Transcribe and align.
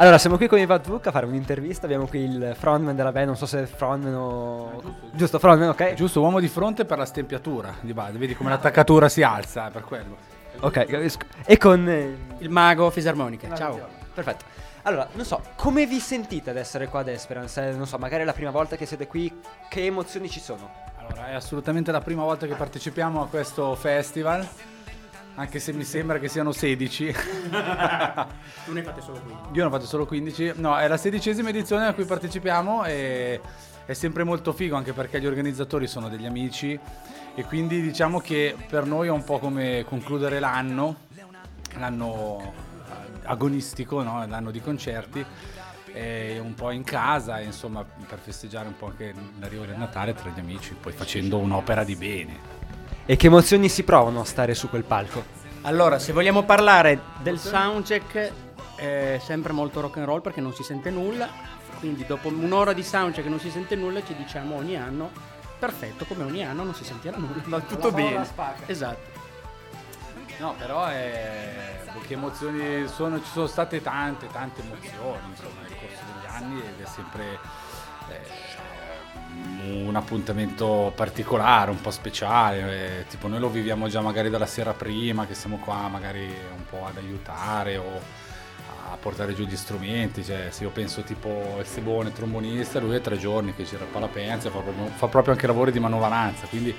Allora, 0.00 0.16
siamo 0.16 0.38
qui 0.38 0.46
con 0.48 0.58
i 0.58 0.64
Vadbook 0.64 1.08
a 1.08 1.10
fare 1.10 1.26
un'intervista. 1.26 1.84
Abbiamo 1.84 2.06
qui 2.06 2.20
il 2.20 2.54
frontman 2.58 2.96
della 2.96 3.12
band. 3.12 3.26
Non 3.26 3.36
so 3.36 3.44
se 3.44 3.64
è 3.64 3.66
frontman 3.66 4.14
o. 4.14 4.70
giusto. 4.80 5.10
giusto, 5.12 5.38
frontman, 5.38 5.68
ok. 5.68 5.92
Giusto, 5.92 6.22
uomo 6.22 6.40
di 6.40 6.48
fronte 6.48 6.86
per 6.86 6.96
la 6.96 7.04
stempiatura 7.04 7.74
di 7.82 7.92
base. 7.92 8.16
Vedi 8.16 8.34
come 8.34 8.48
l'attaccatura 8.48 9.10
si 9.10 9.22
alza, 9.22 9.68
è 9.68 9.70
per 9.70 9.84
quello. 9.84 10.16
Ok, 10.60 10.86
capisco. 10.86 11.26
E 11.44 11.58
con. 11.58 11.86
eh, 11.86 12.16
Il 12.38 12.48
mago 12.48 12.88
fisarmonica. 12.88 13.54
Ciao. 13.54 13.78
Perfetto. 14.14 14.44
Allora, 14.84 15.06
non 15.12 15.26
so, 15.26 15.42
come 15.56 15.84
vi 15.84 16.00
sentite 16.00 16.48
ad 16.48 16.56
essere 16.56 16.88
qua 16.88 17.00
ad 17.00 17.08
Esperance? 17.08 17.68
Eh, 17.68 17.72
Non 17.72 17.86
so, 17.86 17.98
magari 17.98 18.22
è 18.22 18.24
la 18.24 18.32
prima 18.32 18.50
volta 18.50 18.76
che 18.76 18.86
siete 18.86 19.06
qui. 19.06 19.30
Che 19.68 19.84
emozioni 19.84 20.30
ci 20.30 20.40
sono? 20.40 20.70
Allora, 20.96 21.28
è 21.28 21.34
assolutamente 21.34 21.92
la 21.92 22.00
prima 22.00 22.22
volta 22.22 22.46
che 22.46 22.54
partecipiamo 22.54 23.20
a 23.20 23.26
questo 23.26 23.74
festival. 23.74 24.48
Anche 25.40 25.58
se 25.58 25.72
mi 25.72 25.84
sembra 25.84 26.18
che 26.18 26.28
siano 26.28 26.52
16. 26.52 27.14
Tu 28.66 28.72
ne 28.74 28.82
fate 28.82 29.00
solo 29.00 29.20
qui. 29.20 29.32
Io 29.52 29.62
ne 29.62 29.62
ho 29.62 29.70
fatto 29.70 29.86
solo 29.86 30.04
15. 30.04 30.52
No, 30.56 30.76
è 30.76 30.86
la 30.86 30.98
sedicesima 30.98 31.48
edizione 31.48 31.86
a 31.86 31.94
cui 31.94 32.04
partecipiamo 32.04 32.84
e 32.84 33.40
è 33.86 33.92
sempre 33.94 34.22
molto 34.22 34.52
figo 34.52 34.76
anche 34.76 34.92
perché 34.92 35.18
gli 35.18 35.24
organizzatori 35.24 35.86
sono 35.86 36.10
degli 36.10 36.26
amici 36.26 36.78
e 37.34 37.44
quindi 37.44 37.80
diciamo 37.80 38.20
che 38.20 38.54
per 38.68 38.84
noi 38.84 39.08
è 39.08 39.10
un 39.10 39.24
po' 39.24 39.38
come 39.38 39.82
concludere 39.88 40.40
l'anno, 40.40 40.96
l'anno 41.78 42.52
agonistico, 43.24 44.02
no? 44.02 44.26
l'anno 44.26 44.50
di 44.50 44.60
concerti. 44.60 45.24
e 45.94 46.38
un 46.38 46.52
po' 46.52 46.70
in 46.70 46.84
casa, 46.84 47.40
e, 47.40 47.44
insomma, 47.44 47.82
per 47.82 48.18
festeggiare 48.18 48.68
un 48.68 48.76
po' 48.76 48.88
anche 48.88 49.14
l'arrivo 49.38 49.64
del 49.64 49.78
Natale 49.78 50.12
tra 50.12 50.28
gli 50.28 50.38
amici, 50.38 50.76
poi 50.78 50.92
facendo 50.92 51.38
un'opera 51.38 51.82
di 51.82 51.96
bene. 51.96 52.60
E 53.06 53.16
che 53.16 53.26
emozioni 53.26 53.68
si 53.68 53.82
provano 53.82 54.20
a 54.20 54.24
stare 54.24 54.54
su 54.54 54.68
quel 54.68 54.84
palco? 54.84 55.24
Allora, 55.62 55.98
se 55.98 56.12
vogliamo 56.12 56.44
parlare 56.44 57.00
del 57.22 57.38
soundcheck, 57.38 58.32
è 58.76 59.20
sempre 59.22 59.52
molto 59.52 59.80
rock 59.80 59.98
and 59.98 60.06
roll 60.06 60.20
perché 60.20 60.40
non 60.40 60.54
si 60.54 60.62
sente 60.62 60.90
nulla. 60.90 61.28
Quindi 61.78 62.04
dopo 62.04 62.28
un'ora 62.28 62.72
di 62.72 62.82
soundcheck 62.82 63.24
che 63.24 63.30
non 63.30 63.40
si 63.40 63.50
sente 63.50 63.74
nulla 63.74 64.04
ci 64.04 64.14
diciamo 64.14 64.56
ogni 64.56 64.76
anno, 64.76 65.10
perfetto, 65.58 66.04
come 66.04 66.24
ogni 66.24 66.44
anno 66.44 66.62
non 66.62 66.74
si 66.74 66.84
sentirà 66.84 67.16
nulla, 67.16 67.42
va 67.46 67.60
tutto 67.60 67.90
bene. 67.90 68.26
Esatto. 68.66 69.18
No, 70.38 70.54
però 70.56 70.86
è... 70.86 71.80
che 72.06 72.14
emozioni 72.14 72.86
sono, 72.88 73.18
ci 73.22 73.30
sono 73.30 73.46
state 73.46 73.82
tante, 73.82 74.26
tante 74.32 74.62
emozioni 74.62 75.18
insomma, 75.28 75.60
nel 75.62 75.76
corso 75.78 76.02
degli 76.14 76.26
anni 76.26 76.60
ed 76.60 76.80
è 76.82 76.86
sempre 76.86 77.38
eh, 78.08 78.20
un 79.66 79.94
appuntamento 79.94 80.92
particolare, 80.94 81.70
un 81.70 81.80
po' 81.80 81.90
speciale. 81.90 83.00
eh, 83.00 83.06
tipo 83.08 83.28
noi 83.28 83.40
lo 83.40 83.48
viviamo 83.48 83.88
già 83.88 84.00
magari 84.00 84.30
dalla 84.30 84.46
sera 84.46 84.72
prima, 84.72 85.26
che 85.26 85.34
siamo 85.34 85.58
qua 85.58 85.88
magari 85.88 86.24
un 86.24 86.64
po' 86.68 86.86
ad 86.86 86.96
aiutare 86.96 87.76
o 87.76 88.00
a 88.92 88.96
portare 88.96 89.34
giù 89.34 89.44
gli 89.44 89.56
strumenti. 89.56 90.24
Cioè, 90.24 90.48
se 90.50 90.64
io 90.64 90.70
penso 90.70 91.02
tipo 91.02 91.56
il 91.58 91.66
Sebone, 91.66 92.12
trombonista, 92.12 92.80
lui 92.80 92.96
è 92.96 93.00
tre 93.00 93.16
giorni 93.18 93.54
che 93.54 93.64
gira 93.64 93.86
la 93.92 94.08
penza, 94.08 94.50
fa 94.50 94.58
proprio, 94.58 94.86
fa 94.86 95.06
proprio 95.06 95.32
anche 95.34 95.46
lavori 95.46 95.72
di 95.72 95.78
manovalanza. 95.78 96.46
Quindi 96.46 96.74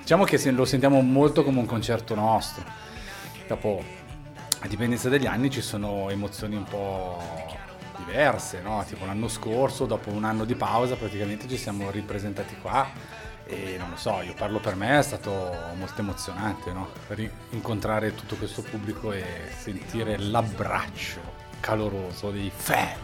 diciamo 0.00 0.24
che 0.24 0.50
lo 0.50 0.64
sentiamo 0.64 1.00
molto 1.00 1.42
come 1.42 1.58
un 1.58 1.66
concerto 1.66 2.14
nostro. 2.14 2.64
Dopo, 3.46 3.82
a 4.60 4.66
dipendenza 4.66 5.08
degli 5.08 5.26
anni, 5.26 5.50
ci 5.50 5.62
sono 5.62 6.10
emozioni 6.10 6.56
un 6.56 6.64
po' 6.64 7.22
diverse, 8.16 8.60
no? 8.62 8.82
Tipo 8.86 9.04
l'anno 9.04 9.28
scorso, 9.28 9.84
dopo 9.84 10.10
un 10.10 10.24
anno 10.24 10.44
di 10.44 10.54
pausa, 10.54 10.96
praticamente 10.96 11.46
ci 11.46 11.58
siamo 11.58 11.90
ripresentati 11.90 12.56
qua 12.62 12.88
e 13.44 13.76
non 13.78 13.90
lo 13.90 13.96
so, 13.96 14.22
io 14.22 14.32
parlo 14.34 14.58
per 14.58 14.74
me, 14.74 14.98
è 14.98 15.02
stato 15.02 15.54
molto 15.76 16.00
emozionante, 16.00 16.72
no? 16.72 16.88
Incontrare 17.50 18.14
tutto 18.14 18.36
questo 18.36 18.62
pubblico 18.62 19.12
e 19.12 19.22
sentire 19.56 20.16
l'abbraccio 20.18 21.20
caloroso 21.60 22.30
dei 22.30 22.50
fan. 22.54 22.96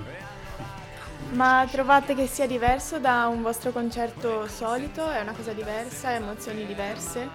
Ma 1.33 1.67
trovate 1.71 2.15
che 2.15 2.27
sia 2.27 2.47
diverso 2.47 2.99
da 2.99 3.27
un 3.27 3.43
vostro 3.43 3.71
concerto 3.71 4.49
solito? 4.49 5.09
È 5.09 5.21
una 5.21 5.33
cosa 5.33 5.53
diversa? 5.53 6.12
Emozioni 6.15 6.67
diverse? 6.67 7.28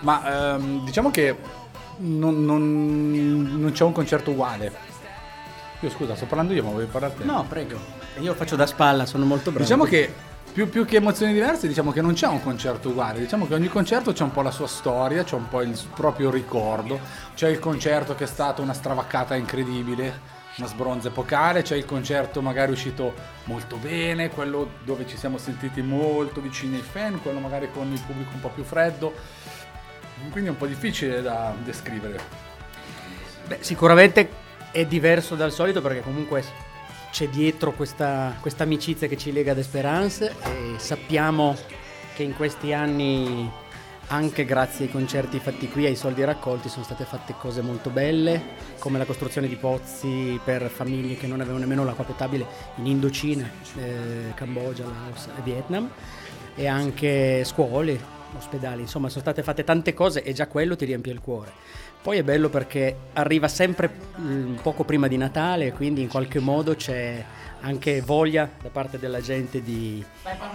Ma 0.00 0.54
ehm, 0.54 0.84
diciamo 0.84 1.10
che 1.10 1.36
non, 1.98 2.44
non- 2.44 3.56
non 3.58 3.70
c'è 3.72 3.84
un 3.84 3.92
concerto 3.92 4.32
uguale. 4.32 4.85
Io 5.80 5.90
scusa, 5.90 6.16
sto 6.16 6.24
parlando 6.24 6.54
io, 6.54 6.64
ma 6.64 6.70
vuoi 6.70 6.86
parlare 6.86 7.14
te? 7.14 7.24
No, 7.24 7.44
prego. 7.46 7.78
Io 8.20 8.34
faccio 8.34 8.56
da 8.56 8.66
spalla, 8.66 9.04
sono 9.04 9.26
molto 9.26 9.50
bravo. 9.50 9.64
Diciamo 9.64 9.84
che 9.84 10.10
più, 10.50 10.70
più 10.70 10.86
che 10.86 10.96
emozioni 10.96 11.34
diverse, 11.34 11.68
diciamo 11.68 11.92
che 11.92 12.00
non 12.00 12.14
c'è 12.14 12.26
un 12.26 12.42
concerto 12.42 12.88
uguale. 12.88 13.18
Diciamo 13.18 13.46
che 13.46 13.52
ogni 13.52 13.68
concerto 13.68 14.12
c'è 14.12 14.22
un 14.22 14.30
po' 14.30 14.40
la 14.40 14.50
sua 14.50 14.66
storia, 14.66 15.22
c'è 15.22 15.34
un 15.34 15.48
po' 15.48 15.60
il 15.60 15.78
proprio 15.94 16.30
ricordo. 16.30 16.98
C'è 17.34 17.48
il 17.48 17.58
concerto 17.58 18.14
che 18.14 18.24
è 18.24 18.26
stato 18.26 18.62
una 18.62 18.72
stravaccata 18.72 19.34
incredibile, 19.34 20.18
una 20.56 20.66
sbronza 20.66 21.08
epocale. 21.08 21.60
C'è 21.60 21.76
il 21.76 21.84
concerto 21.84 22.40
magari 22.40 22.72
uscito 22.72 23.12
molto 23.44 23.76
bene, 23.76 24.30
quello 24.30 24.70
dove 24.82 25.06
ci 25.06 25.18
siamo 25.18 25.36
sentiti 25.36 25.82
molto 25.82 26.40
vicini 26.40 26.76
ai 26.76 26.82
fan, 26.82 27.20
quello 27.20 27.38
magari 27.38 27.70
con 27.70 27.92
il 27.92 28.00
pubblico 28.00 28.30
un 28.32 28.40
po' 28.40 28.48
più 28.48 28.64
freddo. 28.64 29.12
Quindi 30.30 30.48
è 30.48 30.52
un 30.52 30.56
po' 30.56 30.66
difficile 30.66 31.20
da 31.20 31.54
descrivere. 31.62 32.18
Beh, 33.46 33.58
sicuramente 33.60 34.44
è 34.76 34.84
diverso 34.84 35.36
dal 35.36 35.52
solito 35.52 35.80
perché 35.80 36.02
comunque 36.02 36.44
c'è 37.10 37.28
dietro 37.28 37.72
questa, 37.72 38.36
amicizia 38.58 39.08
che 39.08 39.16
ci 39.16 39.32
lega 39.32 39.52
ad 39.52 39.58
Esperance 39.58 40.34
e 40.42 40.74
sappiamo 40.76 41.56
che 42.14 42.22
in 42.22 42.36
questi 42.36 42.74
anni, 42.74 43.50
anche 44.08 44.44
grazie 44.44 44.84
ai 44.84 44.90
concerti 44.90 45.38
fatti 45.38 45.70
qui, 45.70 45.86
ai 45.86 45.96
soldi 45.96 46.22
raccolti, 46.24 46.68
sono 46.68 46.84
state 46.84 47.06
fatte 47.06 47.34
cose 47.38 47.62
molto 47.62 47.88
belle, 47.88 48.42
come 48.78 48.98
la 48.98 49.06
costruzione 49.06 49.48
di 49.48 49.56
pozzi 49.56 50.38
per 50.44 50.68
famiglie 50.68 51.16
che 51.16 51.26
non 51.26 51.40
avevano 51.40 51.60
nemmeno 51.60 51.82
l'acqua 51.82 52.04
potabile 52.04 52.46
in 52.74 52.86
Indocina, 52.86 53.50
eh, 53.78 54.34
Cambogia, 54.34 54.84
Laos 54.84 55.28
e 55.38 55.40
Vietnam, 55.42 55.88
e 56.54 56.66
anche 56.66 57.44
scuole, 57.44 57.98
ospedali, 58.36 58.82
insomma 58.82 59.08
sono 59.08 59.22
state 59.22 59.42
fatte 59.42 59.64
tante 59.64 59.94
cose 59.94 60.22
e 60.22 60.32
già 60.32 60.46
quello 60.46 60.76
ti 60.76 60.84
riempie 60.84 61.12
il 61.12 61.20
cuore. 61.20 61.52
Poi 62.02 62.18
è 62.18 62.22
bello 62.22 62.48
perché 62.48 62.96
arriva 63.14 63.48
sempre 63.48 63.90
mm, 64.20 64.56
poco 64.56 64.84
prima 64.84 65.08
di 65.08 65.16
Natale, 65.16 65.72
quindi 65.72 66.02
in 66.02 66.08
qualche 66.08 66.38
modo 66.38 66.76
c'è 66.76 67.24
anche 67.60 68.00
voglia 68.00 68.48
da 68.62 68.68
parte 68.68 68.98
della 68.98 69.20
gente 69.20 69.60
di, 69.62 70.04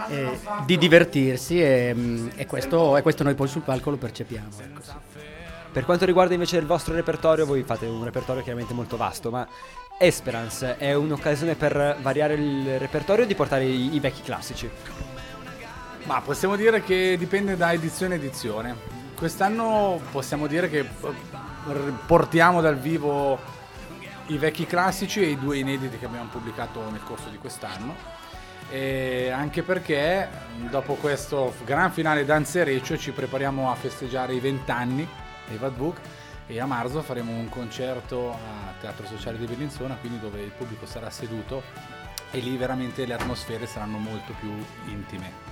eh, 0.09 0.39
di 0.65 0.77
divertirsi 0.77 1.61
e, 1.61 1.93
mm, 1.93 2.29
e 2.35 2.45
questo, 2.45 2.95
e 2.95 3.01
questo 3.01 3.23
noi 3.23 3.35
poi 3.35 3.47
sul 3.47 3.63
palco 3.63 3.89
lo 3.89 3.97
percepiamo. 3.97 4.49
ecco. 4.59 4.81
Per 5.71 5.85
quanto 5.85 6.05
riguarda 6.05 6.33
invece 6.33 6.57
il 6.57 6.65
vostro 6.65 6.93
repertorio, 6.93 7.45
voi 7.45 7.63
fate 7.63 7.85
un 7.85 8.03
repertorio 8.03 8.43
chiaramente 8.43 8.73
molto 8.73 8.97
vasto, 8.97 9.29
ma 9.29 9.47
Esperance 9.97 10.77
è 10.77 10.93
un'occasione 10.93 11.55
per 11.55 11.97
variare 12.01 12.33
il 12.33 12.79
repertorio 12.79 13.23
o 13.23 13.27
di 13.27 13.35
portare 13.35 13.65
i, 13.65 13.93
i 13.93 13.99
vecchi 13.99 14.21
classici? 14.21 14.69
Ma 16.03 16.19
possiamo 16.21 16.55
dire 16.55 16.81
che 16.83 17.15
dipende 17.17 17.55
da 17.55 17.71
edizione 17.73 18.15
edizione. 18.15 18.75
Quest'anno 19.15 20.01
possiamo 20.11 20.47
dire 20.47 20.69
che 20.69 20.79
eh, 20.79 20.87
portiamo 22.05 22.59
dal 22.59 22.77
vivo 22.77 23.39
i 24.27 24.37
vecchi 24.37 24.65
classici 24.65 25.21
e 25.21 25.29
i 25.29 25.39
due 25.39 25.57
inediti 25.57 25.97
che 25.97 26.05
abbiamo 26.05 26.29
pubblicato 26.29 26.89
nel 26.89 27.03
corso 27.03 27.29
di 27.29 27.37
quest'anno. 27.37 27.95
E 28.69 29.29
anche 29.29 29.61
perché 29.63 30.27
dopo 30.69 30.95
questo 30.95 31.53
gran 31.65 31.91
finale 31.91 32.25
danzereccio 32.25 32.97
ci 32.97 33.11
prepariamo 33.11 33.69
a 33.69 33.75
festeggiare 33.75 34.33
i 34.33 34.39
vent'anni 34.39 35.07
dei 35.47 35.57
Bad 35.57 35.75
Book 35.75 35.99
e 36.47 36.59
a 36.59 36.65
marzo 36.65 37.01
faremo 37.01 37.31
un 37.31 37.49
concerto 37.49 38.31
a 38.31 38.73
Teatro 38.79 39.05
Sociale 39.05 39.37
di 39.37 39.45
Bellinzona, 39.45 39.97
quindi 39.99 40.19
dove 40.19 40.41
il 40.41 40.51
pubblico 40.51 40.85
sarà 40.85 41.09
seduto 41.09 41.61
e 42.31 42.39
lì 42.39 42.55
veramente 42.57 43.05
le 43.05 43.13
atmosfere 43.13 43.67
saranno 43.67 43.97
molto 43.97 44.33
più 44.39 44.51
intime. 44.85 45.51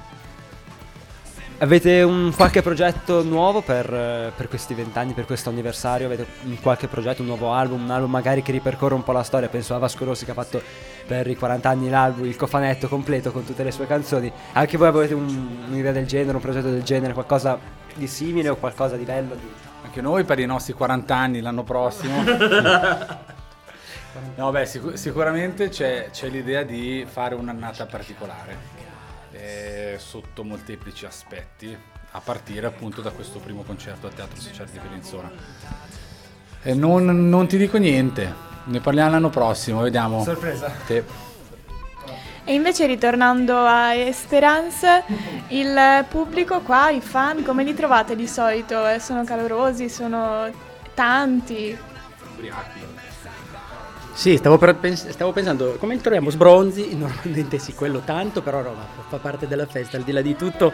Avete 1.62 2.02
un 2.04 2.32
qualche 2.34 2.62
progetto 2.62 3.22
nuovo 3.22 3.62
per, 3.62 3.94
eh, 3.94 4.32
per 4.34 4.48
questi 4.48 4.74
vent'anni, 4.74 5.12
per 5.12 5.26
questo 5.26 5.50
anniversario? 5.50 6.06
Avete 6.06 6.26
un 6.46 6.58
qualche 6.62 6.88
progetto, 6.88 7.20
un 7.22 7.28
nuovo 7.28 7.52
album, 7.52 7.84
un 7.84 7.92
album 7.92 8.10
magari 8.12 8.42
che 8.42 8.54
ripercorre 8.54 8.94
un 8.94 9.04
po' 9.04 9.12
la 9.12 9.24
storia? 9.24 9.50
Penso 9.50 9.76
a 9.76 9.78
Vasco 9.78 10.06
Rossi 10.06 10.24
che 10.24 10.32
ha 10.32 10.36
fatto 10.36 10.62
per 11.06 11.28
i 11.28 11.36
40 11.36 11.68
anni 11.68 11.90
l'album, 11.90 12.26
il 12.28 12.38
cofanetto 12.38 12.88
completo 12.88 13.34
con 13.34 13.44
tutte 13.46 13.64
le 13.66 13.72
sue 13.72 13.88
canzoni. 13.88 14.32
Anche 14.54 14.78
voi 14.78 14.88
avete 14.88 15.14
un- 15.14 15.66
un'idea 15.70 15.92
del 15.92 16.06
genere, 16.06 16.36
un 16.38 16.42
progetto 16.42 16.70
del 16.70 16.84
genere, 16.84 17.12
qualcosa 17.12 17.60
di 17.94 18.08
simile 18.08 18.48
o 18.48 18.56
qualcosa 18.56 18.96
di 18.96 19.04
bello? 19.04 19.36
di- 19.36 19.68
Anche 19.84 20.00
noi 20.02 20.24
per 20.24 20.40
i 20.40 20.46
nostri 20.46 20.72
40 20.72 21.14
anni 21.16 21.42
l'anno 21.42 21.64
prossimo. 21.64 22.24
no, 24.36 24.52
beh, 24.52 24.66
sicu- 24.66 24.94
sicuramente 24.94 25.68
c'è, 25.68 26.08
c'è 26.10 26.30
l'idea 26.30 26.64
di 26.64 27.06
fare 27.10 27.36
un'annata 27.36 27.86
particolare, 27.86 28.56
eh, 29.32 29.96
sotto 30.00 30.44
molteplici 30.44 31.06
aspetti, 31.06 31.78
a 32.12 32.20
partire 32.22 32.66
appunto 32.68 33.02
da 33.02 33.12
questo 33.12 33.40
primo 33.40 33.64
concerto 33.64 34.08
al 34.08 34.14
Teatro 34.14 34.40
Sociale 34.40 34.72
di 34.72 34.80
Bellinzona. 34.80 35.32
E 36.62 36.74
non, 36.74 37.30
non 37.30 37.48
ti 37.48 37.58
dico 37.58 37.78
niente, 37.78 38.34
ne 38.66 38.80
parliamo 38.80 39.12
l'anno 39.12 39.30
prossimo, 39.30 39.82
vediamo. 39.82 40.24
Sorpresa. 40.24 40.72
Sì. 40.86 41.04
E 42.46 42.54
invece 42.54 42.88
ritornando 42.88 43.56
a 43.58 43.94
Esperance, 43.94 45.04
il 45.50 46.06
pubblico 46.10 46.62
qua, 46.62 46.90
i 46.90 47.00
fan, 47.00 47.44
come 47.44 47.64
li 47.64 47.76
trovate 47.76 48.16
di 48.16 48.28
solito? 48.28 48.88
Eh, 48.88 49.00
Sono 49.00 49.24
calorosi, 49.24 49.88
sono 49.88 50.50
tanti? 50.96 51.78
Sì, 54.20 54.36
stavo, 54.36 54.58
pens- 54.58 55.08
stavo, 55.08 55.32
pensando, 55.32 55.78
come 55.80 55.96
troviamo 56.02 56.30
sbronzi? 56.30 56.94
Normalmente 57.00 57.58
sì, 57.58 57.74
quello 57.74 58.02
tanto, 58.04 58.42
però 58.42 58.62
no, 58.62 58.76
fa 59.08 59.16
parte 59.16 59.48
della 59.48 59.66
festa, 59.66 59.96
al 59.96 60.04
di 60.04 60.12
là 60.12 60.20
di 60.20 60.36
tutto. 60.36 60.74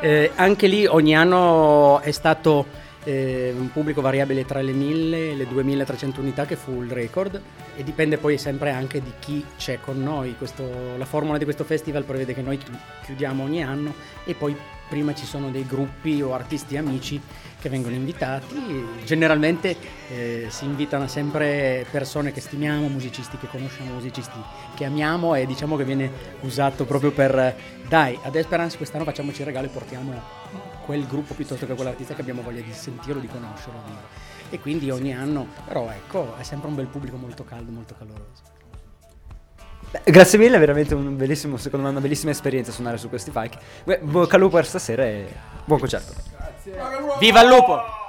Eh, 0.00 0.30
anche 0.34 0.66
lì 0.66 0.86
ogni 0.86 1.14
anno 1.14 2.00
è 2.00 2.10
stato 2.10 2.64
eh, 3.06 3.54
un 3.56 3.70
pubblico 3.70 4.00
variabile 4.00 4.44
tra 4.44 4.60
le 4.60 4.72
1000 4.72 5.30
e 5.30 5.36
le 5.36 5.46
2300 5.46 6.20
unità 6.20 6.44
che 6.44 6.56
fu 6.56 6.82
il 6.82 6.90
record 6.90 7.40
e 7.76 7.84
dipende 7.84 8.18
poi 8.18 8.36
sempre 8.36 8.70
anche 8.70 9.00
di 9.00 9.12
chi 9.20 9.44
c'è 9.56 9.78
con 9.80 10.02
noi. 10.02 10.34
Questo, 10.36 10.96
la 10.98 11.04
formula 11.04 11.38
di 11.38 11.44
questo 11.44 11.62
festival 11.62 12.04
prevede 12.04 12.34
che 12.34 12.42
noi 12.42 12.58
chiudiamo 13.04 13.44
ogni 13.44 13.62
anno 13.62 13.94
e 14.24 14.34
poi 14.34 14.56
prima 14.88 15.14
ci 15.14 15.24
sono 15.24 15.50
dei 15.50 15.66
gruppi 15.66 16.20
o 16.20 16.34
artisti 16.34 16.76
amici 16.76 17.20
che 17.60 17.68
vengono 17.68 17.94
invitati. 17.94 18.84
Generalmente 19.04 19.76
eh, 20.10 20.46
si 20.48 20.64
invitano 20.64 21.06
sempre 21.06 21.86
persone 21.90 22.32
che 22.32 22.40
stimiamo, 22.40 22.88
musicisti 22.88 23.36
che 23.36 23.46
conosciamo, 23.46 23.94
musicisti 23.94 24.38
che 24.74 24.84
amiamo 24.84 25.36
e 25.36 25.46
diciamo 25.46 25.76
che 25.76 25.84
viene 25.84 26.10
usato 26.40 26.84
proprio 26.84 27.12
per 27.12 27.56
dai, 27.88 28.18
ad 28.22 28.34
Esperance 28.34 28.76
quest'anno 28.76 29.04
facciamoci 29.04 29.40
il 29.40 29.46
regalo 29.46 29.66
e 29.66 29.70
portiamo 29.70 30.75
quel 30.86 31.06
gruppo 31.06 31.34
piuttosto 31.34 31.66
che 31.66 31.74
quell'artista 31.74 32.14
che 32.14 32.20
abbiamo 32.22 32.40
voglia 32.40 32.62
di 32.62 32.72
sentirlo, 32.72 33.20
di 33.20 33.26
conoscerlo. 33.26 33.82
E 34.48 34.60
quindi 34.60 34.90
ogni 34.90 35.12
anno, 35.12 35.48
però 35.66 35.90
ecco, 35.90 36.36
è 36.36 36.44
sempre 36.44 36.68
un 36.68 36.76
bel 36.76 36.86
pubblico 36.86 37.16
molto 37.16 37.44
caldo, 37.44 37.72
molto 37.72 37.94
caloroso. 37.98 38.54
Grazie 40.04 40.38
mille, 40.38 40.58
veramente 40.58 40.94
un 40.94 41.16
bellissimo, 41.16 41.56
secondo 41.56 41.86
me 41.86 41.92
una 41.92 42.00
bellissima 42.00 42.30
esperienza 42.30 42.70
suonare 42.70 42.96
su 42.96 43.08
questi 43.08 43.30
palchi. 43.30 43.58
Bocca 44.00 44.36
al 44.36 44.40
lupo 44.40 44.56
per 44.56 44.66
stasera 44.66 45.04
e 45.04 45.28
buon 45.64 45.80
concerto. 45.80 46.14
Viva 47.18 47.42
il 47.42 47.48
lupo! 47.48 48.05